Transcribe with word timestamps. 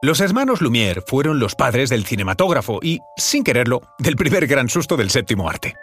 Los 0.00 0.20
hermanos 0.20 0.60
Lumière 0.60 1.02
fueron 1.04 1.40
los 1.40 1.56
padres 1.56 1.90
del 1.90 2.06
cinematógrafo 2.06 2.78
y, 2.80 3.00
sin 3.16 3.42
quererlo, 3.42 3.80
del 3.98 4.14
primer 4.14 4.46
gran 4.46 4.68
susto 4.68 4.96
del 4.96 5.10
séptimo 5.10 5.50
arte. 5.50 5.74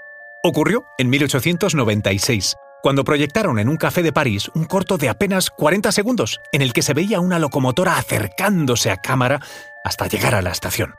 Ocurrió 0.42 0.86
en 0.98 1.10
1896, 1.10 2.56
cuando 2.82 3.04
proyectaron 3.04 3.60
en 3.60 3.68
un 3.68 3.76
café 3.76 4.04
de 4.04 4.14
París 4.14 4.50
un 4.56 4.64
corto 4.64 4.98
de 4.98 5.10
apenas 5.10 5.50
40 5.50 5.92
segundos 5.92 6.40
en 6.54 6.62
el 6.62 6.72
que 6.72 6.82
se 6.82 6.94
veía 6.94 7.20
una 7.20 7.40
locomotora 7.40 7.98
acercándose 7.98 8.90
a 8.90 9.02
cámara 9.02 9.42
hasta 9.84 10.08
llegar 10.08 10.34
a 10.34 10.42
la 10.42 10.52
estación. 10.52 10.96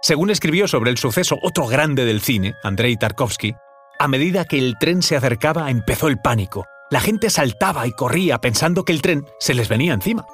Según 0.00 0.30
escribió 0.30 0.68
sobre 0.68 0.92
el 0.92 0.98
suceso 0.98 1.40
otro 1.42 1.66
grande 1.66 2.04
del 2.04 2.20
cine, 2.20 2.54
Andrei 2.62 2.96
Tarkovsky, 2.96 3.56
a 3.98 4.06
medida 4.06 4.44
que 4.44 4.60
el 4.60 4.78
tren 4.78 5.02
se 5.02 5.16
acercaba 5.16 5.70
empezó 5.70 6.06
el 6.06 6.20
pánico. 6.20 6.66
La 6.88 7.00
gente 7.00 7.30
saltaba 7.30 7.84
y 7.88 7.90
corría 7.90 8.38
pensando 8.38 8.84
que 8.84 8.92
el 8.92 9.02
tren 9.02 9.26
se 9.40 9.54
les 9.54 9.68
venía 9.68 9.92
encima. 9.92 10.24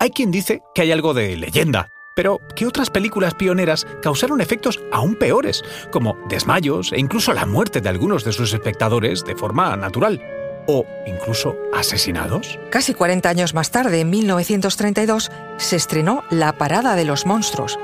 Hay 0.00 0.10
quien 0.10 0.30
dice 0.30 0.62
que 0.74 0.82
hay 0.82 0.92
algo 0.92 1.12
de 1.12 1.36
leyenda, 1.36 1.88
pero 2.14 2.40
que 2.54 2.66
otras 2.66 2.88
películas 2.88 3.34
pioneras 3.34 3.84
causaron 4.00 4.40
efectos 4.40 4.80
aún 4.92 5.16
peores, 5.16 5.64
como 5.90 6.16
desmayos 6.28 6.92
e 6.92 7.00
incluso 7.00 7.32
la 7.32 7.46
muerte 7.46 7.80
de 7.80 7.88
algunos 7.88 8.22
de 8.24 8.32
sus 8.32 8.52
espectadores 8.52 9.24
de 9.24 9.34
forma 9.34 9.76
natural, 9.76 10.22
o 10.68 10.86
incluso 11.04 11.56
asesinados. 11.74 12.60
Casi 12.70 12.94
40 12.94 13.28
años 13.28 13.54
más 13.54 13.72
tarde, 13.72 14.00
en 14.00 14.10
1932, 14.10 15.32
se 15.56 15.76
estrenó 15.76 16.22
La 16.30 16.52
Parada 16.52 16.94
de 16.94 17.04
los 17.04 17.26
Monstruos, 17.26 17.76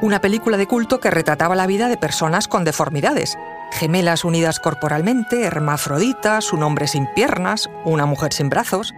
una 0.00 0.20
película 0.20 0.56
de 0.56 0.66
culto 0.66 0.98
que 0.98 1.12
retrataba 1.12 1.54
la 1.54 1.68
vida 1.68 1.86
de 1.86 1.96
personas 1.96 2.48
con 2.48 2.64
deformidades, 2.64 3.38
gemelas 3.70 4.24
unidas 4.24 4.58
corporalmente, 4.58 5.44
hermafroditas, 5.44 6.52
un 6.52 6.64
hombre 6.64 6.88
sin 6.88 7.06
piernas, 7.14 7.70
una 7.84 8.04
mujer 8.04 8.32
sin 8.32 8.48
brazos, 8.48 8.94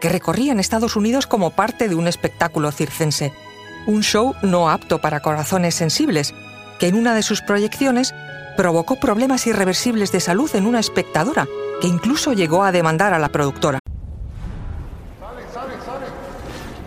que 0.00 0.08
recorrían 0.08 0.60
Estados 0.60 0.96
Unidos 0.96 1.26
como 1.26 1.50
parte 1.50 1.88
de 1.88 1.94
un 1.94 2.08
espectáculo 2.08 2.72
circense 2.72 3.32
un 3.88 4.02
show 4.02 4.34
no 4.42 4.68
apto 4.68 5.00
para 5.00 5.20
corazones 5.20 5.74
sensibles, 5.74 6.34
que 6.78 6.88
en 6.88 6.94
una 6.94 7.14
de 7.14 7.22
sus 7.22 7.40
proyecciones 7.40 8.14
provocó 8.54 8.96
problemas 8.96 9.46
irreversibles 9.46 10.12
de 10.12 10.20
salud 10.20 10.54
en 10.54 10.66
una 10.66 10.78
espectadora, 10.78 11.48
que 11.80 11.88
incluso 11.88 12.34
llegó 12.34 12.64
a 12.64 12.70
demandar 12.70 13.14
a 13.14 13.18
la 13.18 13.30
productora. 13.30 13.78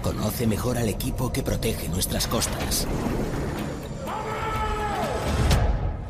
Conoce 0.04 0.46
mejor 0.46 0.78
al 0.78 0.90
equipo 0.90 1.34
que 1.34 1.42
protege 1.42 1.90
nuestras 1.90 2.28
costas. 2.28 2.88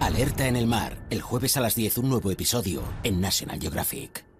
Alerta 0.01 0.47
en 0.47 0.57
el 0.57 0.67
mar, 0.67 0.97
el 1.09 1.21
jueves 1.21 1.55
a 1.55 1.61
las 1.61 1.75
10 1.75 1.99
un 1.99 2.09
nuevo 2.09 2.31
episodio 2.31 2.83
en 3.03 3.21
National 3.21 3.61
Geographic. 3.61 4.30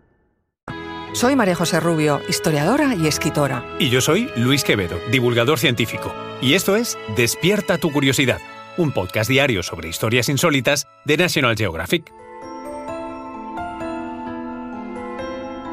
Soy 1.14 1.36
María 1.36 1.56
José 1.56 1.82
Rubio, 1.82 2.22
historiadora 2.30 2.96
y 2.96 3.06
escritora. 3.06 3.66
Y 3.80 3.90
yo 3.90 4.00
soy 4.00 4.30
Luis 4.38 4.64
Quevedo, 4.64 4.98
divulgador 5.12 5.60
científico. 5.60 6.14
Y 6.42 6.54
esto 6.54 6.78
es 6.78 6.98
Despierta 7.18 7.78
tu 7.78 7.92
curiosidad, 7.92 8.40
un 8.78 8.94
podcast 8.94 9.30
diario 9.30 9.62
sobre 9.62 9.90
historias 9.90 10.30
insólitas 10.30 10.88
de 11.04 11.18
National 11.18 11.58
Geographic. 11.58 12.12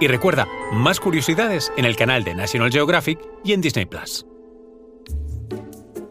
Y 0.00 0.08
recuerda, 0.08 0.48
más 0.72 0.98
curiosidades 0.98 1.72
en 1.76 1.84
el 1.84 1.94
canal 1.94 2.24
de 2.24 2.34
National 2.34 2.72
Geographic 2.72 3.20
y 3.44 3.52
en 3.52 3.60
Disney 3.60 3.86
Plus. 3.86 4.26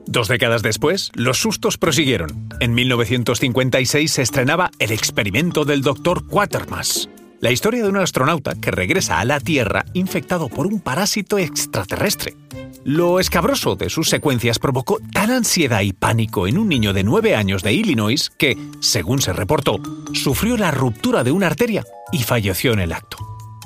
Dos 0.05 0.29
décadas 0.29 0.61
después, 0.61 1.11
los 1.15 1.37
sustos 1.37 1.77
prosiguieron. 1.77 2.47
En 2.61 2.73
1956 2.73 4.09
se 4.09 4.21
estrenaba 4.21 4.71
El 4.79 4.91
experimento 4.91 5.65
del 5.65 5.81
Dr. 5.81 6.25
Quatermass, 6.27 7.09
la 7.39 7.51
historia 7.51 7.83
de 7.83 7.89
un 7.89 7.97
astronauta 7.97 8.55
que 8.55 8.71
regresa 8.71 9.19
a 9.19 9.25
la 9.25 9.39
Tierra 9.39 9.85
infectado 9.93 10.49
por 10.49 10.67
un 10.67 10.79
parásito 10.79 11.37
extraterrestre. 11.37 12.35
Lo 12.83 13.19
escabroso 13.19 13.75
de 13.75 13.89
sus 13.89 14.09
secuencias 14.09 14.59
provocó 14.59 14.99
tal 15.13 15.31
ansiedad 15.31 15.81
y 15.81 15.93
pánico 15.93 16.47
en 16.47 16.57
un 16.57 16.69
niño 16.69 16.93
de 16.93 17.03
9 17.03 17.35
años 17.35 17.63
de 17.63 17.73
Illinois 17.73 18.31
que, 18.37 18.57
según 18.79 19.21
se 19.21 19.33
reportó, 19.33 19.77
sufrió 20.13 20.57
la 20.57 20.71
ruptura 20.71 21.23
de 21.23 21.31
una 21.31 21.47
arteria 21.47 21.83
y 22.11 22.23
falleció 22.23 22.73
en 22.73 22.79
el 22.79 22.93
acto. 22.93 23.17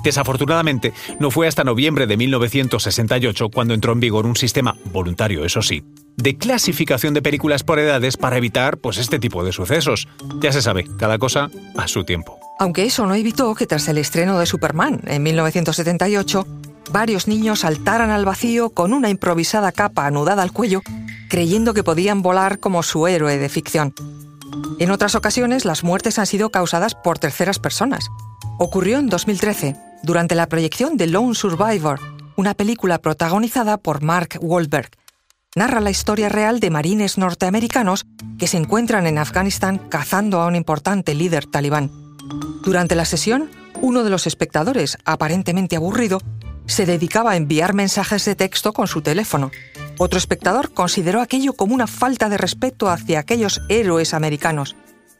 Desafortunadamente, 0.02 0.92
no 1.20 1.30
fue 1.30 1.46
hasta 1.46 1.62
noviembre 1.62 2.08
de 2.08 2.16
1968 2.16 3.50
cuando 3.50 3.74
entró 3.74 3.92
en 3.92 4.00
vigor 4.00 4.26
un 4.26 4.36
sistema, 4.36 4.76
voluntario 4.92 5.44
eso 5.44 5.62
sí, 5.62 5.84
de 6.16 6.36
clasificación 6.36 7.14
de 7.14 7.22
películas 7.22 7.62
por 7.62 7.78
edades 7.78 8.16
para 8.16 8.36
evitar 8.36 8.78
pues, 8.78 8.98
este 8.98 9.20
tipo 9.20 9.44
de 9.44 9.52
sucesos. 9.52 10.08
Ya 10.40 10.52
se 10.52 10.62
sabe, 10.62 10.86
cada 10.98 11.18
cosa 11.18 11.48
a 11.76 11.86
su 11.86 12.02
tiempo. 12.02 12.40
Aunque 12.62 12.84
eso 12.84 13.06
no 13.06 13.16
evitó 13.16 13.56
que 13.56 13.66
tras 13.66 13.88
el 13.88 13.98
estreno 13.98 14.38
de 14.38 14.46
Superman 14.46 15.00
en 15.08 15.24
1978, 15.24 16.46
varios 16.92 17.26
niños 17.26 17.58
saltaran 17.58 18.10
al 18.10 18.24
vacío 18.24 18.70
con 18.70 18.92
una 18.92 19.10
improvisada 19.10 19.72
capa 19.72 20.06
anudada 20.06 20.44
al 20.44 20.52
cuello, 20.52 20.80
creyendo 21.28 21.74
que 21.74 21.82
podían 21.82 22.22
volar 22.22 22.60
como 22.60 22.84
su 22.84 23.08
héroe 23.08 23.36
de 23.36 23.48
ficción. 23.48 23.92
En 24.78 24.92
otras 24.92 25.16
ocasiones, 25.16 25.64
las 25.64 25.82
muertes 25.82 26.20
han 26.20 26.26
sido 26.26 26.50
causadas 26.50 26.94
por 26.94 27.18
terceras 27.18 27.58
personas. 27.58 28.06
Ocurrió 28.60 29.00
en 29.00 29.08
2013, 29.08 29.74
durante 30.04 30.36
la 30.36 30.46
proyección 30.46 30.96
de 30.96 31.08
Lone 31.08 31.34
Survivor, 31.34 31.98
una 32.36 32.54
película 32.54 32.98
protagonizada 32.98 33.76
por 33.76 34.04
Mark 34.04 34.38
Wahlberg. 34.40 34.90
Narra 35.56 35.80
la 35.80 35.90
historia 35.90 36.28
real 36.28 36.60
de 36.60 36.70
marines 36.70 37.18
norteamericanos 37.18 38.06
que 38.38 38.46
se 38.46 38.56
encuentran 38.56 39.08
en 39.08 39.18
Afganistán 39.18 39.78
cazando 39.78 40.40
a 40.40 40.46
un 40.46 40.54
importante 40.54 41.16
líder 41.16 41.46
talibán. 41.46 42.01
Durante 42.62 42.94
la 42.94 43.04
sesión, 43.04 43.50
uno 43.80 44.04
de 44.04 44.10
los 44.10 44.28
espectadores, 44.28 44.96
aparentemente 45.04 45.74
aburrido, 45.74 46.20
se 46.66 46.86
dedicaba 46.86 47.32
a 47.32 47.36
enviar 47.36 47.74
mensajes 47.74 48.24
de 48.24 48.36
texto 48.36 48.72
con 48.72 48.86
su 48.86 49.02
teléfono. 49.02 49.50
Otro 49.98 50.16
espectador 50.16 50.72
consideró 50.72 51.20
aquello 51.20 51.54
como 51.54 51.74
una 51.74 51.88
falta 51.88 52.28
de 52.28 52.38
respeto 52.38 52.88
hacia 52.88 53.18
aquellos 53.18 53.60
héroes 53.68 54.14
americanos. 54.14 54.76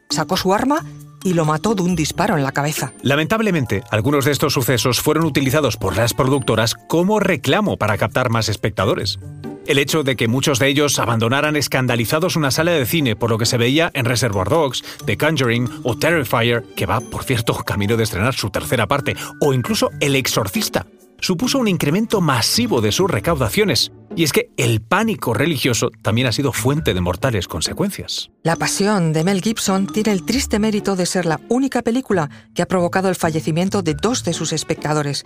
Sacó 0.09 0.37
su 0.37 0.55
arma 0.55 0.87
y 1.25 1.35
lo 1.35 1.45
mató 1.45 1.75
de 1.75 1.83
un 1.83 1.97
disparo 1.97 2.37
en 2.37 2.45
la 2.45 2.53
cabeza. 2.53 2.93
Lamentablemente, 3.03 3.83
algunos 3.91 4.25
de 4.25 4.31
estos 4.31 4.53
sucesos 4.53 5.01
fueron 5.01 5.25
utilizados 5.25 5.77
por 5.77 5.97
las 5.97 6.15
productoras 6.15 6.75
como 6.75 7.19
reclamo 7.19 7.77
para 7.77 7.99
captar 7.99 8.31
más 8.31 8.49
espectadores. 8.49 9.19
El 9.67 9.79
hecho 9.79 10.03
de 10.03 10.17
que 10.17 10.27
muchos 10.27 10.59
de 10.59 10.69
ellos 10.69 10.99
abandonaran 10.99 11.55
escandalizados 11.55 12.35
una 12.35 12.51
sala 12.51 12.73
de 12.73 12.85
cine 12.85 13.15
por 13.15 13.31
lo 13.31 13.39
que 13.39 13.47
se 13.47 13.59
veía 13.59 13.91
en 13.95 14.05
Reservoir 14.05 14.49
Dogs, 14.49 14.83
The 15.07 15.17
Conjuring 15.17 15.69
o 15.85 15.97
Terrifier, 15.97 16.65
que 16.75 16.85
va, 16.85 17.01
por 17.01 17.23
cierto, 17.23 17.55
camino 17.55 17.97
de 17.97 18.03
estrenar 18.03 18.35
su 18.35 18.51
tercera 18.51 18.89
parte, 18.89 19.15
o 19.41 19.55
incluso 19.55 19.91
El 20.01 20.17
Exorcista, 20.17 20.87
supuso 21.21 21.59
un 21.59 21.69
incremento 21.69 22.21
masivo 22.21 22.81
de 22.81 22.91
sus 22.91 23.09
recaudaciones. 23.09 23.93
Y 24.17 24.25
es 24.25 24.33
que 24.33 24.51
el 24.57 24.83
pánico 24.83 25.33
religioso 25.33 25.91
también 26.03 26.27
ha 26.27 26.33
sido 26.33 26.53
fuente 26.53 26.93
de 26.93 27.01
mortales 27.01 27.47
consecuencias. 27.47 28.31
La 28.43 28.57
Pasión 28.57 29.13
de 29.13 29.23
Mel 29.23 29.41
Gibson 29.41 29.87
tiene 29.87 30.11
el 30.11 30.27
triste 30.27 30.59
mérito 30.59 30.97
de 30.97 31.07
ser 31.07 31.25
la 31.25 31.41
única 31.49 31.83
película 31.83 32.29
que 32.53 32.63
ha 32.63 32.67
provocado 32.67 33.09
el 33.09 33.15
fallecimiento 33.15 33.83
de 33.83 33.95
dos 33.95 34.25
de 34.25 34.33
sus 34.33 34.53
espectadores. 34.53 35.25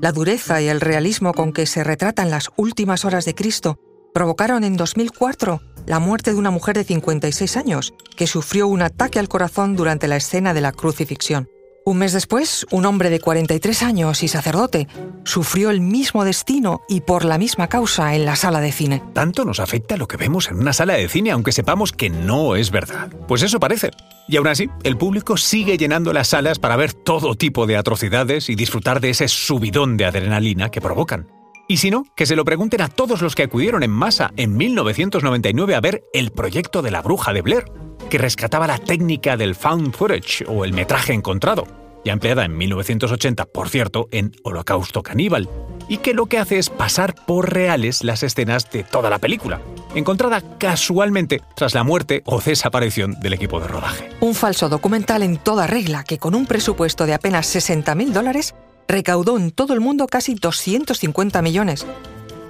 La 0.00 0.12
dureza 0.12 0.60
y 0.60 0.68
el 0.68 0.80
realismo 0.80 1.32
con 1.32 1.52
que 1.52 1.66
se 1.66 1.84
retratan 1.84 2.30
las 2.30 2.50
últimas 2.56 3.04
horas 3.04 3.24
de 3.24 3.34
Cristo 3.34 3.78
provocaron 4.12 4.62
en 4.64 4.76
2004 4.76 5.60
la 5.86 5.98
muerte 5.98 6.32
de 6.32 6.38
una 6.38 6.50
mujer 6.50 6.76
de 6.76 6.84
56 6.84 7.56
años 7.56 7.94
que 8.16 8.26
sufrió 8.26 8.68
un 8.68 8.82
ataque 8.82 9.18
al 9.18 9.28
corazón 9.28 9.76
durante 9.76 10.08
la 10.08 10.16
escena 10.16 10.54
de 10.54 10.60
la 10.60 10.72
crucifixión. 10.72 11.48
Un 11.86 11.98
mes 11.98 12.14
después, 12.14 12.66
un 12.70 12.86
hombre 12.86 13.10
de 13.10 13.20
43 13.20 13.82
años 13.82 14.22
y 14.22 14.28
sacerdote 14.28 14.88
sufrió 15.24 15.68
el 15.68 15.82
mismo 15.82 16.24
destino 16.24 16.80
y 16.88 17.02
por 17.02 17.26
la 17.26 17.36
misma 17.36 17.68
causa 17.68 18.14
en 18.14 18.24
la 18.24 18.36
sala 18.36 18.62
de 18.62 18.72
cine. 18.72 19.02
Tanto 19.12 19.44
nos 19.44 19.60
afecta 19.60 19.98
lo 19.98 20.08
que 20.08 20.16
vemos 20.16 20.48
en 20.48 20.56
una 20.56 20.72
sala 20.72 20.94
de 20.94 21.06
cine 21.10 21.30
aunque 21.30 21.52
sepamos 21.52 21.92
que 21.92 22.08
no 22.08 22.56
es 22.56 22.70
verdad. 22.70 23.10
Pues 23.28 23.42
eso 23.42 23.60
parece. 23.60 23.90
Y 24.28 24.38
aún 24.38 24.46
así, 24.46 24.70
el 24.82 24.96
público 24.96 25.36
sigue 25.36 25.76
llenando 25.76 26.14
las 26.14 26.28
salas 26.28 26.58
para 26.58 26.76
ver 26.76 26.94
todo 26.94 27.34
tipo 27.34 27.66
de 27.66 27.76
atrocidades 27.76 28.48
y 28.48 28.54
disfrutar 28.54 29.02
de 29.02 29.10
ese 29.10 29.28
subidón 29.28 29.98
de 29.98 30.06
adrenalina 30.06 30.70
que 30.70 30.80
provocan. 30.80 31.28
Y 31.68 31.76
si 31.76 31.90
no, 31.90 32.04
que 32.16 32.24
se 32.24 32.36
lo 32.36 32.46
pregunten 32.46 32.80
a 32.80 32.88
todos 32.88 33.20
los 33.20 33.34
que 33.34 33.42
acudieron 33.42 33.82
en 33.82 33.90
masa 33.90 34.32
en 34.38 34.56
1999 34.56 35.74
a 35.74 35.80
ver 35.82 36.04
el 36.14 36.30
proyecto 36.30 36.80
de 36.80 36.90
la 36.90 37.02
bruja 37.02 37.34
de 37.34 37.42
Blair 37.42 37.64
que 38.10 38.18
rescataba 38.18 38.66
la 38.66 38.78
técnica 38.78 39.36
del 39.36 39.54
found 39.54 39.94
footage 39.94 40.44
o 40.46 40.64
el 40.64 40.72
metraje 40.72 41.12
encontrado, 41.12 41.66
ya 42.04 42.12
empleada 42.12 42.44
en 42.44 42.56
1980, 42.56 43.46
por 43.46 43.68
cierto, 43.68 44.08
en 44.10 44.32
Holocausto 44.42 45.02
Caníbal, 45.02 45.48
y 45.88 45.98
que 45.98 46.14
lo 46.14 46.26
que 46.26 46.38
hace 46.38 46.58
es 46.58 46.70
pasar 46.70 47.14
por 47.14 47.52
reales 47.52 48.04
las 48.04 48.22
escenas 48.22 48.70
de 48.70 48.84
toda 48.84 49.10
la 49.10 49.18
película, 49.18 49.60
encontrada 49.94 50.42
casualmente 50.58 51.42
tras 51.56 51.74
la 51.74 51.84
muerte 51.84 52.22
o 52.26 52.40
desaparición 52.40 53.18
del 53.20 53.34
equipo 53.34 53.60
de 53.60 53.68
rodaje. 53.68 54.08
Un 54.20 54.34
falso 54.34 54.68
documental 54.68 55.22
en 55.22 55.36
toda 55.36 55.66
regla 55.66 56.04
que 56.04 56.18
con 56.18 56.34
un 56.34 56.46
presupuesto 56.46 57.06
de 57.06 57.14
apenas 57.14 57.54
60.000 57.54 58.12
dólares 58.12 58.54
recaudó 58.88 59.36
en 59.36 59.50
todo 59.50 59.72
el 59.74 59.80
mundo 59.80 60.06
casi 60.06 60.34
250 60.34 61.42
millones. 61.42 61.86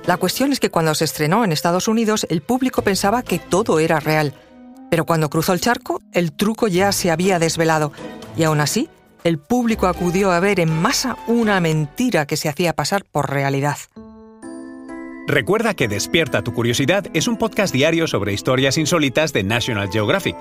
La 0.07 0.17
cuestión 0.17 0.53
es 0.53 0.61
que 0.61 0.71
cuando 0.71 0.95
se 0.95 1.05
estrenó 1.05 1.45
en 1.45 1.53
Estados 1.53 1.89
Unidos 1.89 2.27
el 2.29 2.43
público 2.43 2.83
pensaba 2.83 3.23
que 3.23 3.39
todo 3.39 3.79
era 3.79 4.01
real, 4.01 4.35
pero 4.95 5.07
cuando 5.07 5.29
cruzó 5.29 5.53
el 5.53 5.61
charco, 5.61 6.01
el 6.13 6.31
truco 6.31 6.69
ya 6.69 6.93
se 6.93 7.11
había 7.11 7.41
desvelado, 7.41 7.91
y 8.37 8.45
aún 8.45 8.61
así, 8.61 8.89
el 9.25 9.39
público 9.39 9.89
acudió 9.89 10.31
a 10.31 10.39
ver 10.39 10.61
en 10.61 10.73
masa 10.73 11.17
una 11.27 11.59
mentira 11.59 12.27
que 12.27 12.37
se 12.37 12.49
hacía 12.49 12.75
pasar 12.75 13.05
por 13.05 13.29
realidad. 13.29 13.77
Recuerda 15.27 15.75
que 15.75 15.89
Despierta 15.89 16.43
tu 16.43 16.55
Curiosidad 16.55 17.09
es 17.13 17.27
un 17.27 17.39
podcast 17.39 17.75
diario 17.75 18.07
sobre 18.07 18.35
historias 18.35 18.79
insólitas 18.79 19.33
de 19.33 19.43
National 19.43 19.91
Geographic. 19.91 20.37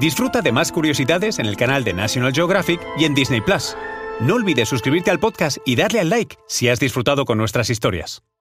Disfruta 0.00 0.40
de 0.40 0.52
más 0.52 0.72
curiosidades 0.72 1.38
en 1.38 1.44
el 1.44 1.58
canal 1.58 1.84
de 1.84 1.92
National 1.92 2.32
Geographic 2.32 2.80
y 2.96 3.04
en 3.04 3.14
Disney 3.14 3.42
Plus. 3.42 3.76
No 4.20 4.36
olvides 4.36 4.70
suscribirte 4.70 5.10
al 5.10 5.20
podcast 5.20 5.58
y 5.66 5.76
darle 5.76 6.00
al 6.00 6.08
like 6.08 6.38
si 6.48 6.70
has 6.70 6.80
disfrutado 6.80 7.26
con 7.26 7.36
nuestras 7.36 7.68
historias. 7.68 8.22